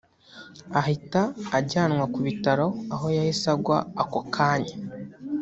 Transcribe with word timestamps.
ahita 0.79 1.21
ajyanwa 1.57 2.05
ku 2.13 2.19
bitaro 2.27 2.67
aho 2.93 3.05
yahise 3.17 3.47
agwa 3.55 3.77
ako 4.01 4.19
kanya 4.35 4.75